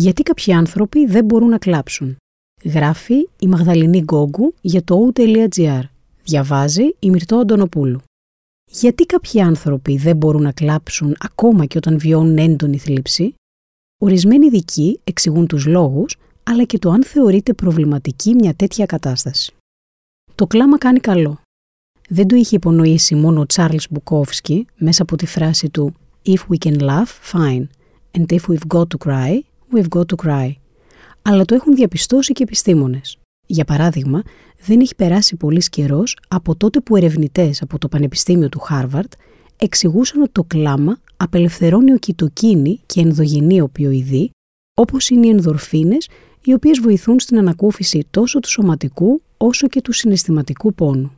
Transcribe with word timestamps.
Γιατί 0.00 0.22
κάποιοι 0.22 0.52
άνθρωποι 0.52 1.06
δεν 1.06 1.24
μπορούν 1.24 1.48
να 1.48 1.58
κλάψουν. 1.58 2.16
Γράφει 2.64 3.28
η 3.38 3.46
Μαγδαληνή 3.46 3.98
Γκόγκου 3.98 4.54
για 4.60 4.84
το 4.84 5.12
ou.gr. 5.14 5.82
Διαβάζει 6.24 6.82
η 6.98 7.10
Μυρτώ 7.10 7.36
Αντωνοπούλου. 7.36 8.00
Γιατί 8.70 9.06
κάποιοι 9.06 9.40
άνθρωποι 9.40 9.96
δεν 9.96 10.16
μπορούν 10.16 10.42
να 10.42 10.52
κλάψουν 10.52 11.16
ακόμα 11.18 11.66
και 11.66 11.76
όταν 11.78 11.98
βιώνουν 11.98 12.38
έντονη 12.38 12.78
θλίψη; 12.78 13.34
Ορισμένοι 13.98 14.46
ειδικοί 14.46 15.00
εξηγούν 15.04 15.46
τους 15.46 15.66
λόγους, 15.66 16.16
αλλά 16.42 16.64
και 16.64 16.78
το 16.78 16.90
αν 16.90 17.04
θεωρείται 17.04 17.52
προβληματική 17.52 18.34
μια 18.34 18.54
τέτοια 18.54 18.86
κατάσταση. 18.86 19.52
Το 20.34 20.46
κλάμα 20.46 20.78
κάνει 20.78 21.00
καλό. 21.00 21.40
Δεν 22.08 22.26
το 22.26 22.36
είχε 22.36 22.56
υπονοήσει 22.56 23.14
μόνο 23.14 23.40
ο 23.40 23.46
Τσάρλς 23.46 23.86
Μπουκόφσκι 23.90 24.66
μέσα 24.76 25.02
από 25.02 25.16
τη 25.16 25.26
φράση 25.26 25.68
του 25.68 25.94
«If 26.26 26.38
we 26.48 26.68
can 26.68 26.80
laugh, 26.80 27.32
fine, 27.32 27.66
and 28.18 28.26
if 28.26 28.40
we've 28.48 28.76
got 28.76 28.86
to 28.86 29.06
cry, 29.06 29.40
we've 29.72 29.98
got 29.98 30.04
to 30.06 30.26
cry». 30.26 30.52
Αλλά 31.22 31.44
το 31.44 31.54
έχουν 31.54 31.74
διαπιστώσει 31.74 32.32
και 32.32 32.42
επιστήμονες. 32.42 33.18
Για 33.46 33.64
παράδειγμα, 33.64 34.22
δεν 34.64 34.80
έχει 34.80 34.94
περάσει 34.94 35.36
πολύς 35.36 35.68
καιρός 35.68 36.16
από 36.28 36.56
τότε 36.56 36.80
που 36.80 36.96
ερευνητές 36.96 37.62
από 37.62 37.78
το 37.78 37.88
Πανεπιστήμιο 37.88 38.48
του 38.48 38.58
Χάρβαρτ 38.58 39.12
εξηγούσαν 39.56 40.22
ότι 40.22 40.32
το 40.32 40.44
κλάμα 40.44 40.98
απελευθερώνει 41.16 41.92
οκυτοκίνη 41.92 42.80
και 42.86 43.00
ενδογενή 43.00 43.60
οπιοειδή, 43.60 44.30
όπως 44.74 45.08
είναι 45.08 45.26
οι 45.26 45.30
ενδορφίνες, 45.30 46.08
οι 46.44 46.52
οποίες 46.52 46.78
βοηθούν 46.78 47.20
στην 47.20 47.38
ανακούφιση 47.38 48.06
τόσο 48.10 48.40
του 48.40 48.48
σωματικού 48.48 49.22
όσο 49.36 49.66
και 49.66 49.80
του 49.80 49.92
συναισθηματικού 49.92 50.74
πόνου. 50.74 51.12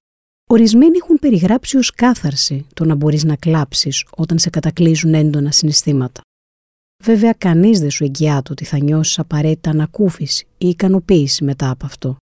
Ορισμένοι 0.51 0.97
έχουν 1.03 1.19
περιγράψει 1.19 1.77
ως 1.77 1.91
κάθαρση 1.91 2.67
το 2.75 2.85
να 2.85 2.95
μπορείς 2.95 3.25
να 3.25 3.37
κλάψεις 3.37 4.05
όταν 4.17 4.39
σε 4.39 4.51
κατακλείζουν 4.51 5.15
έντονα 5.15 5.51
συναισθήματα. 5.51 6.21
Βέβαια, 7.03 7.33
κανείς 7.33 7.81
δεν 7.81 7.91
σου 7.91 8.05
εγγυάται 8.05 8.53
ότι 8.53 8.65
θα 8.65 8.79
νιώσεις 8.79 9.19
απαραίτητα 9.19 9.71
ανακούφιση 9.71 10.47
ή 10.59 10.69
ικανοποίηση 10.69 11.45
μετά 11.45 11.71
από 11.71 11.87
αυτό. 11.87 12.17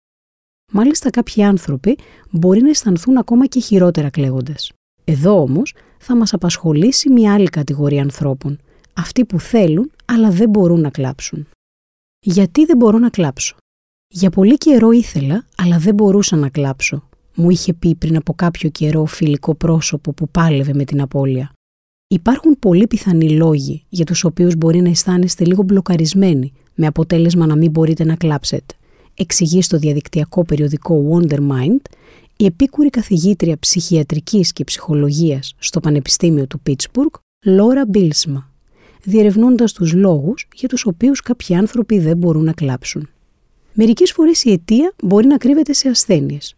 Μάλιστα, 0.71 1.09
κάποιοι 1.09 1.43
άνθρωποι 1.43 1.97
μπορεί 2.31 2.61
να 2.61 2.69
αισθανθούν 2.69 3.17
ακόμα 3.17 3.45
και 3.45 3.59
χειρότερα 3.59 4.09
κλαίγοντα. 4.09 4.55
Εδώ 5.03 5.41
όμως 5.41 5.73
θα 5.99 6.15
μας 6.15 6.33
απασχολήσει 6.33 7.09
μια 7.09 7.33
άλλη 7.33 7.47
κατηγορία 7.47 8.01
ανθρώπων, 8.01 8.59
αυτοί 8.93 9.25
που 9.25 9.39
θέλουν 9.39 9.91
αλλά 10.05 10.29
δεν 10.29 10.49
μπορούν 10.49 10.81
να 10.81 10.89
κλάψουν. 10.89 11.47
Γιατί 12.19 12.65
δεν 12.65 12.77
μπορώ 12.77 12.97
να 12.97 13.09
κλάψω; 13.09 13.55
Για 14.07 14.29
πολύ 14.29 14.57
καιρό 14.57 14.91
ήθελα, 14.91 15.45
αλλά 15.57 15.77
δεν 15.77 15.93
μπορούσα 15.93 16.35
να 16.35 16.49
κλάψω, 16.49 17.09
μου 17.35 17.49
είχε 17.49 17.73
πει 17.73 17.95
πριν 17.95 18.15
από 18.15 18.33
κάποιο 18.33 18.69
καιρό 18.69 19.05
φιλικό 19.05 19.55
πρόσωπο 19.55 20.13
που 20.13 20.29
πάλευε 20.29 20.73
με 20.73 20.83
την 20.83 21.01
απώλεια. 21.01 21.51
Υπάρχουν 22.09 22.59
πολύ 22.59 22.87
πιθανοί 22.87 23.29
λόγοι 23.29 23.85
για 23.89 24.05
τους 24.05 24.23
οποίους 24.23 24.55
μπορεί 24.55 24.81
να 24.81 24.89
αισθάνεστε 24.89 25.45
λίγο 25.45 25.63
μπλοκαρισμένοι, 25.63 26.53
με 26.75 26.87
αποτέλεσμα 26.87 27.45
να 27.45 27.55
μην 27.55 27.71
μπορείτε 27.71 28.03
να 28.03 28.15
κλάψετε. 28.15 28.73
Εξηγεί 29.13 29.61
στο 29.61 29.77
διαδικτυακό 29.77 30.45
περιοδικό 30.45 31.03
Wonder 31.11 31.37
Mind 31.37 31.81
η 32.37 32.45
επίκουρη 32.45 32.89
καθηγήτρια 32.89 33.57
ψυχιατρικής 33.59 34.53
και 34.53 34.63
ψυχολογίας 34.63 35.55
στο 35.57 35.79
Πανεπιστήμιο 35.79 36.47
του 36.47 36.59
Πίτσμπουργκ, 36.59 37.09
Λόρα 37.45 37.85
Μπίλσμα, 37.87 38.51
διερευνώντας 39.03 39.73
τους 39.73 39.93
λόγους 39.93 40.47
για 40.55 40.67
τους 40.67 40.85
οποίους 40.85 41.21
κάποιοι 41.21 41.55
άνθρωποι 41.55 41.99
δεν 41.99 42.17
μπορούν 42.17 42.43
να 42.43 42.53
κλάψουν. 42.53 43.09
Μερικές 43.73 44.11
φορές 44.11 44.43
η 44.43 44.51
αιτία 44.51 44.93
μπορεί 45.03 45.27
να 45.27 45.37
κρύβεται 45.37 45.73
σε 45.73 45.89
ασθένειες, 45.89 46.55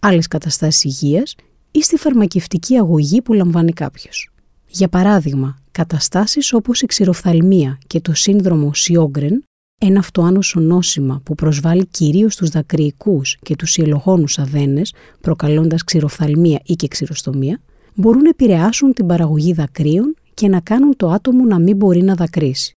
άλλες 0.00 0.28
καταστάσεις 0.28 0.84
υγείας 0.84 1.34
ή 1.70 1.82
στη 1.82 1.96
φαρμακευτική 1.96 2.76
αγωγή 2.76 3.22
που 3.22 3.32
λαμβάνει 3.32 3.72
κάποιος. 3.72 4.31
Για 4.74 4.88
παράδειγμα, 4.88 5.58
καταστάσεις 5.70 6.52
όπως 6.52 6.82
η 6.82 6.86
ξηροφθαλμία 6.86 7.78
και 7.86 8.00
το 8.00 8.14
σύνδρομο 8.14 8.74
Σιόγκρεν, 8.74 9.44
ένα 9.80 9.98
αυτοάνωσο 9.98 10.60
νόσημα 10.60 11.20
που 11.24 11.34
προσβάλλει 11.34 11.86
κυρίως 11.86 12.36
τους 12.36 12.48
δακρυικούς 12.48 13.36
και 13.42 13.56
τους 13.56 13.76
ιελογόνους 13.76 14.38
αδένες, 14.38 14.94
προκαλώντας 15.20 15.84
ξηροφθαλμία 15.84 16.60
ή 16.64 16.74
και 16.74 16.88
ξηροστομία, 16.88 17.60
μπορούν 17.94 18.22
να 18.22 18.28
επηρεάσουν 18.28 18.92
την 18.92 19.06
παραγωγή 19.06 19.52
δακρύων 19.52 20.14
και 20.34 20.48
να 20.48 20.60
κάνουν 20.60 20.96
το 20.96 21.10
άτομο 21.10 21.44
να 21.44 21.58
μην 21.58 21.76
μπορεί 21.76 22.02
να 22.02 22.14
δακρύσει. 22.14 22.72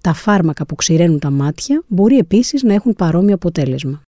Τα 0.00 0.12
φάρμακα 0.12 0.66
που 0.66 0.74
ξηραίνουν 0.74 1.18
τα 1.18 1.30
μάτια 1.30 1.82
μπορεί 1.86 2.16
επίσης 2.18 2.62
να 2.62 2.74
έχουν 2.74 2.94
παρόμοιο 2.94 3.34
αποτέλεσμα. 3.34 4.02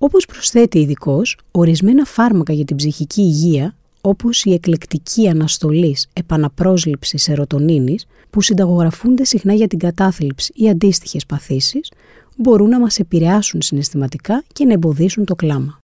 Όπως 0.00 0.26
προσθέτει 0.26 0.78
ειδικός, 0.78 1.38
ορισμένα 1.50 2.04
φάρμακα 2.04 2.52
για 2.52 2.64
την 2.64 2.76
ψυχική 2.76 3.20
υγεία, 3.20 3.76
όπως 4.06 4.44
η 4.44 4.52
εκλεκτική 4.52 5.28
αναστολής 5.28 6.08
επαναπρόσληψης 6.12 7.22
σερωτονίνης, 7.22 8.06
που 8.30 8.40
συνταγογραφούνται 8.40 9.24
συχνά 9.24 9.52
για 9.52 9.66
την 9.66 9.78
κατάθλιψη 9.78 10.52
ή 10.56 10.68
αντίστοιχες 10.68 11.26
παθήσεις, 11.26 11.92
μπορούν 12.36 12.68
να 12.68 12.80
μας 12.80 12.98
επηρεάσουν 12.98 13.62
συναισθηματικά 13.62 14.44
και 14.52 14.64
να 14.64 14.72
εμποδίσουν 14.72 15.24
το 15.24 15.34
κλάμα. 15.34 15.78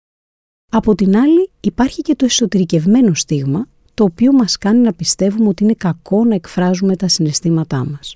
Από 0.70 0.94
την 0.94 1.16
άλλη, 1.16 1.50
υπάρχει 1.60 2.02
και 2.02 2.14
το 2.14 2.24
εσωτερικευμένο 2.24 3.14
στίγμα, 3.14 3.68
το 3.94 4.04
οποίο 4.04 4.32
μας 4.32 4.58
κάνει 4.58 4.78
να 4.78 4.92
πιστεύουμε 4.92 5.48
ότι 5.48 5.64
είναι 5.64 5.74
κακό 5.74 6.24
να 6.24 6.34
εκφράζουμε 6.34 6.96
τα 6.96 7.08
συναισθήματά 7.08 7.86
μας. 7.90 8.14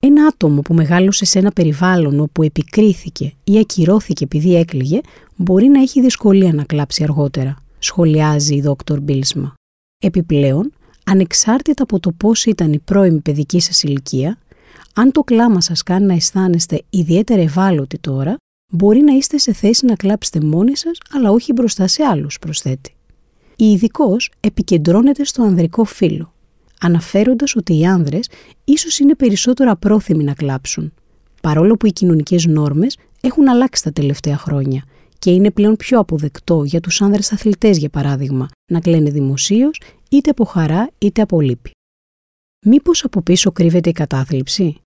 Ένα 0.00 0.26
άτομο 0.26 0.60
που 0.60 0.74
μεγάλωσε 0.74 1.24
σε 1.24 1.38
ένα 1.38 1.50
περιβάλλον 1.50 2.20
όπου 2.20 2.42
επικρίθηκε 2.42 3.32
ή 3.44 3.58
ακυρώθηκε 3.58 4.24
επειδή 4.24 4.56
έκλειγε, 4.56 5.00
μπορεί 5.36 5.66
να 5.66 5.80
έχει 5.80 6.00
δυσκολία 6.00 6.52
να 6.52 6.64
κλάψει 6.64 7.02
αργότερα, 7.02 7.61
σχολιάζει 7.82 8.54
η 8.54 8.60
δόκτωρ 8.60 9.00
Μπίλσμα. 9.00 9.54
Επιπλέον, 9.98 10.72
ανεξάρτητα 11.04 11.82
από 11.82 12.00
το 12.00 12.12
πώς 12.12 12.44
ήταν 12.44 12.72
η 12.72 12.78
πρώιμη 12.78 13.20
παιδική 13.20 13.60
σας 13.60 13.82
ηλικία, 13.82 14.38
αν 14.94 15.12
το 15.12 15.20
κλάμα 15.20 15.60
σας 15.60 15.82
κάνει 15.82 16.06
να 16.06 16.14
αισθάνεστε 16.14 16.82
ιδιαίτερα 16.90 17.42
ευάλωτοι 17.42 17.98
τώρα, 17.98 18.36
μπορεί 18.72 19.00
να 19.00 19.12
είστε 19.12 19.38
σε 19.38 19.52
θέση 19.52 19.86
να 19.86 19.94
κλάψετε 19.94 20.40
μόνοι 20.40 20.76
σας, 20.76 20.98
αλλά 21.12 21.30
όχι 21.30 21.52
μπροστά 21.52 21.86
σε 21.86 22.04
άλλους, 22.04 22.38
προσθέτει. 22.38 22.94
Η 23.56 23.64
ειδικό 23.70 24.16
επικεντρώνεται 24.40 25.24
στο 25.24 25.42
ανδρικό 25.42 25.84
φύλλο, 25.84 26.32
αναφέροντας 26.80 27.56
ότι 27.56 27.78
οι 27.78 27.86
άνδρες 27.86 28.28
ίσως 28.64 28.98
είναι 28.98 29.14
περισσότερο 29.14 29.70
απρόθυμοι 29.70 30.24
να 30.24 30.34
κλάψουν, 30.34 30.92
παρόλο 31.42 31.76
που 31.76 31.86
οι 31.86 31.92
κοινωνικές 31.92 32.46
νόρμες 32.46 32.98
έχουν 33.20 33.48
αλλάξει 33.48 33.82
τα 33.82 33.92
τελευταία 33.92 34.36
χρόνια 34.36 34.84
και 35.22 35.30
είναι 35.30 35.50
πλέον 35.50 35.76
πιο 35.76 35.98
αποδεκτό 35.98 36.64
για 36.64 36.80
τους 36.80 37.02
άνδρες 37.02 37.32
αθλητές, 37.32 37.78
για 37.78 37.88
παράδειγμα, 37.88 38.48
να 38.72 38.80
κλαίνε 38.80 39.10
δημοσίως 39.10 39.80
είτε 40.10 40.30
από 40.30 40.44
χαρά 40.44 40.90
είτε 40.98 41.22
από 41.22 41.40
λύπη. 41.40 41.70
Μήπως 42.66 43.04
από 43.04 43.22
πίσω 43.22 43.52
κρύβεται 43.52 43.88
η 43.88 43.92
κατάθλιψη; 43.92 44.76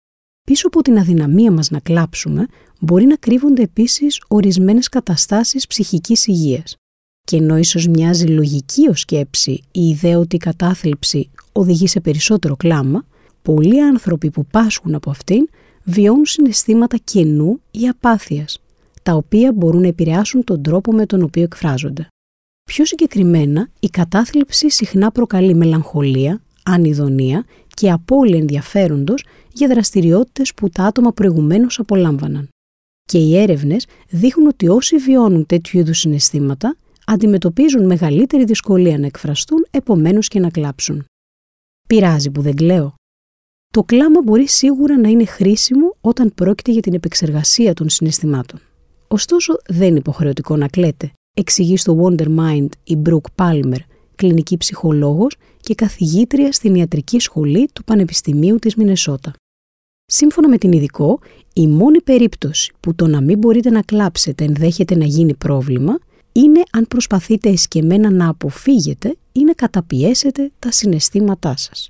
Πίσω 0.43 0.67
από 0.67 0.83
την 0.83 0.99
αδυναμία 0.99 1.51
μας 1.51 1.71
να 1.71 1.81
κλάψουμε 1.81 2.47
μπορεί 2.81 3.05
να 3.05 3.17
κρύβονται 3.17 3.63
επίσης 3.63 4.23
ορισμένες 4.29 4.89
καταστάσεις 4.89 5.67
ψυχικής 5.67 6.27
υγείας. 6.27 6.77
Και 7.23 7.37
ενώ 7.37 7.57
ίσως 7.57 7.87
μοιάζει 7.87 8.27
λογική 8.27 8.89
ως 8.89 9.01
σκέψη 9.01 9.63
η 9.73 9.89
ιδέα 9.89 10.19
ότι 10.19 10.37
η 10.37 10.39
κατάθλιψη 10.39 11.31
οδηγεί 11.53 11.87
σε 11.87 12.01
περισσότερο 12.01 12.57
κλάμα, 12.57 13.05
πολλοί 13.43 13.83
άνθρωποι 13.83 14.31
που 14.31 14.47
πάσχουν 14.47 14.95
από 14.95 15.11
αυτήν 15.11 15.49
βιώνουν 15.85 16.25
συναισθήματα 16.25 16.97
κενού 16.97 17.61
ή 17.71 17.89
απάθειας, 17.89 18.61
τα 19.07 19.15
οποία 19.15 19.53
μπορούν 19.53 19.81
να 19.81 19.87
επηρεάσουν 19.87 20.45
τον 20.45 20.63
τρόπο 20.63 20.93
με 20.93 21.07
τον 21.07 21.23
οποίο 21.23 21.43
εκφράζονται. 21.43 22.09
Πιο 22.65 22.85
συγκεκριμένα, 22.85 23.69
η 23.81 23.89
κατάθλιψη 23.89 24.71
συχνά 24.71 25.11
προκαλεί 25.11 25.55
μελαγχολία, 25.55 26.43
ανιδονία 26.63 27.45
και 27.75 27.91
απώλεια 27.91 28.39
ενδιαφέροντος 28.39 29.25
για 29.53 29.69
δραστηριότητες 29.69 30.55
που 30.55 30.69
τα 30.69 30.85
άτομα 30.85 31.13
προηγουμένως 31.13 31.79
απολάμβαναν. 31.79 32.49
Και 33.03 33.19
οι 33.19 33.37
έρευνες 33.37 33.87
δείχνουν 34.09 34.47
ότι 34.47 34.69
όσοι 34.69 34.97
βιώνουν 34.97 35.47
τέτοιου 35.47 35.79
είδους 35.79 35.99
συναισθήματα 35.99 36.77
αντιμετωπίζουν 37.07 37.87
μεγαλύτερη 37.87 38.45
δυσκολία 38.45 38.99
να 38.99 39.07
εκφραστούν, 39.07 39.67
επομένως 39.71 40.29
και 40.29 40.41
να 40.41 40.51
κλάψουν. 40.51 41.05
Πειράζει 41.89 42.31
που 42.31 42.41
δεν 42.41 42.55
κλαίω. 42.55 42.95
Το 43.73 43.83
κλάμα 43.83 44.23
μπορεί 44.23 44.49
σίγουρα 44.49 44.99
να 44.99 45.09
είναι 45.09 45.25
χρήσιμο 45.25 45.97
όταν 46.01 46.35
πρόκειται 46.35 46.73
για 46.73 46.83
την 46.83 46.95
επεξεργασία 46.95 47.75
των 47.75 47.89
συναισθημάτων. 47.89 48.61
Ωστόσο, 49.09 49.57
δεν 49.67 49.89
είναι 49.89 49.99
υποχρεωτικό 49.99 50.57
να 50.57 50.69
κλαίτε, 50.69 51.13
εξηγεί 51.35 51.77
στο 51.77 51.99
Wonder 52.03 52.27
Mind 52.39 52.69
η 52.85 52.99
Brooke 53.07 53.31
Palmer, 53.45 53.79
κλινική 54.15 54.57
ψυχολόγος 54.57 55.37
και 55.61 55.75
καθηγήτρια 55.75 56.53
στην 56.53 56.75
ιατρική 56.75 57.19
σχολή 57.19 57.69
του 57.73 57.85
Πανεπιστημίου 57.85 58.57
της 58.57 58.75
Μινεσότα. 58.75 59.33
Σύμφωνα 60.07 60.49
με 60.49 60.59
την 60.59 60.73
ειδικό, 60.73 61.19
η 61.53 61.67
μόνη 61.67 62.03
περίπτωση 62.03 62.73
που 62.81 62.95
το 62.95 63.07
να 63.07 63.21
μην 63.21 63.39
μπορείτε 63.39 63.71
να 63.71 63.83
κλάψετε 63.83 64.45
ενδέχεται 64.45 64.97
να 64.97 65.05
γίνει 65.05 65.35
πρόβλημα 65.35 65.99
είναι 66.33 66.63
αν 66.73 66.87
προσπαθείτε 66.89 67.49
εσκεμμένα 67.49 68.11
να 68.11 68.29
αποφύγετε 68.29 69.17
ή 69.33 69.45
να 69.45 69.53
καταπιέσετε 69.53 70.53
τα 70.59 70.71
συναισθήματά 70.71 71.57
σας. 71.57 71.89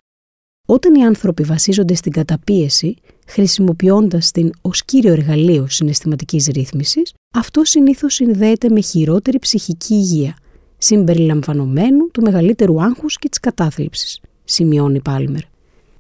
Όταν 0.67 0.95
οι 0.95 1.05
άνθρωποι 1.05 1.43
βασίζονται 1.43 1.95
στην 1.95 2.13
καταπίεση, 2.13 2.97
χρησιμοποιώντας 3.27 4.31
την 4.31 4.53
ως 4.61 4.85
κύριο 4.85 5.13
εργαλείο 5.13 5.67
συναισθηματικής 5.69 6.47
ρύθμισης, 6.47 7.15
αυτό 7.35 7.65
συνήθως 7.65 8.15
συνδέεται 8.15 8.69
με 8.69 8.81
χειρότερη 8.81 9.39
ψυχική 9.39 9.95
υγεία, 9.95 10.37
συμπεριλαμβανομένου 10.79 12.11
του 12.11 12.23
μεγαλύτερου 12.23 12.83
άγχους 12.83 13.19
και 13.19 13.29
της 13.29 13.41
κατάθλιψης, 13.41 14.21
σημειώνει 14.45 15.01
Πάλμερ. 15.01 15.43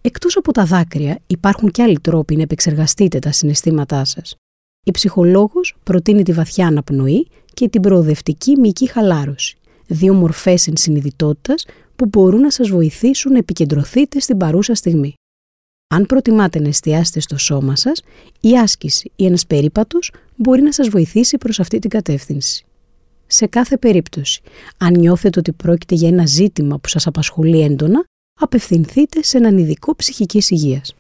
Εκτός 0.01 0.37
από 0.37 0.53
τα 0.53 0.65
δάκρυα, 0.65 1.19
υπάρχουν 1.27 1.71
και 1.71 1.83
άλλοι 1.83 1.99
τρόποι 2.01 2.37
να 2.37 2.43
επεξεργαστείτε 2.43 3.19
τα 3.19 3.33
συναισθήματά 3.33 4.05
σας. 4.05 4.37
Η 4.85 4.91
ψυχολόγος 4.91 5.77
προτείνει 5.83 6.23
τη 6.23 6.33
βαθιά 6.33 6.67
αναπνοή 6.67 7.27
και 7.55 7.69
την 7.69 7.83
προοδευτική 7.83 8.57
μυϊκή 8.59 8.89
χαλάρωση, 8.89 9.57
δύο 9.87 10.15
μορφές 10.15 10.67
ενσυνειδητότητας 10.67 11.67
που 11.97 12.07
μπορούν 12.07 12.41
να 12.41 12.51
σας 12.51 12.69
βοηθήσουν 12.69 13.33
να 13.33 13.39
επικεντρωθείτε 13.39 14.21
στην 14.21 14.37
παρούσα 14.37 14.75
στιγμή. 14.75 15.15
Αν 15.95 16.07
προτιμάτε 16.07 16.61
να 16.61 16.69
εστιάσετε 16.69 17.21
στο 17.21 17.39
σώμα 17.39 17.77
σας, 17.77 18.03
η 18.41 18.59
άσκηση 18.59 19.11
ή 19.17 19.25
ένας 19.27 19.47
περίπατος 19.47 20.13
μπορεί 20.37 20.63
να 20.63 20.73
σας 20.73 20.89
βοηθήσει 20.89 21.39
προς 21.39 21.61
αυτή 21.61 21.79
την 21.79 21.91
κατεύθυνση. 21.91 22.65
Σε 23.27 23.47
κάθε 23.47 23.77
περίπτωση, 23.77 24.41
αν 24.77 24.99
νιώθετε 24.99 25.39
ότι 25.39 25.53
πρόκειται 25.53 25.95
για 25.95 26.09
ένα 26.09 26.27
ζήτημα 26.27 26.79
που 26.79 26.89
σας 26.89 27.07
απασχολεί 27.07 27.61
έντονα, 27.61 28.05
απευθυνθείτε 28.41 29.23
σε 29.23 29.37
έναν 29.37 29.59
ειδικό 29.59 29.97
ψυχικής 29.97 30.51
υγείας. 30.51 30.95